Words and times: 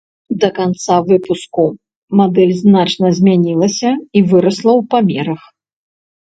Да 0.43 0.47
канца 0.59 0.95
выпуску 1.09 1.65
мадэль 2.21 2.53
значна 2.61 3.07
змянілася 3.19 3.91
і 3.93 4.19
вырасла 4.33 4.71
ў 4.79 4.89
памерах. 4.95 5.41